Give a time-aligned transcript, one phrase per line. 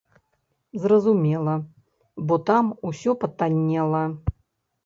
[0.85, 1.53] Зразумела,
[2.31, 4.05] бо там усё патаннела.